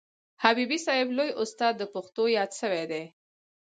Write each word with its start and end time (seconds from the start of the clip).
حبیبي 0.43 0.77
صاحب 0.85 1.07
لوی 1.17 1.31
استاد 1.43 1.73
د 1.77 1.83
پښتو 1.93 2.23
یاد 2.37 2.51
سوی 2.59 2.83
دئ. 2.91 3.03